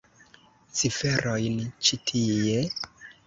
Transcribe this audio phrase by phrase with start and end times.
[0.79, 2.59] Ciferojn ĉi tie?